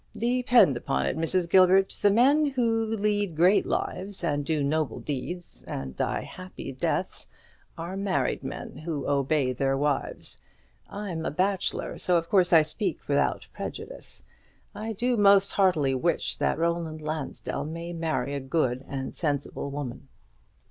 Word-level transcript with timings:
Depend 0.13 0.77
upon 0.77 1.05
it, 1.05 1.15
Mrs. 1.15 1.47
Gilbert, 1.47 1.99
the 2.01 2.09
men 2.09 2.47
who 2.47 2.85
lead 2.85 3.35
great 3.35 3.67
lives, 3.67 4.23
and 4.23 4.43
do 4.43 4.63
noble 4.63 4.99
deeds, 4.99 5.61
and 5.67 5.95
die 5.95 6.23
happy 6.23 6.71
deaths, 6.71 7.27
are 7.77 7.95
married 7.95 8.43
men 8.43 8.77
who 8.77 9.07
obey 9.07 9.53
their 9.53 9.77
wives. 9.77 10.41
I'm 10.89 11.23
a 11.23 11.29
bachelor; 11.29 11.99
so 11.99 12.17
of 12.17 12.29
course 12.29 12.51
I 12.51 12.63
speak 12.63 13.07
without 13.07 13.45
prejudice. 13.53 14.23
I 14.73 14.93
do 14.93 15.17
most 15.17 15.51
heartily 15.51 15.93
wish 15.93 16.35
that 16.37 16.57
Roland 16.57 17.03
Lansdell 17.03 17.65
may 17.65 17.93
marry 17.93 18.33
a 18.33 18.39
good 18.39 18.83
and 18.87 19.13
sensible 19.13 19.69
woman." 19.69 20.07